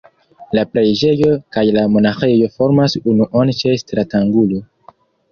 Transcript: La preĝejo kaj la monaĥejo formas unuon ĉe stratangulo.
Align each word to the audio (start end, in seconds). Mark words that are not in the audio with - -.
La 0.57 0.61
preĝejo 0.75 1.33
kaj 1.57 1.63
la 1.75 1.83
monaĥejo 1.95 2.47
formas 2.53 2.95
unuon 3.11 3.51
ĉe 3.59 3.75
stratangulo. 3.83 4.63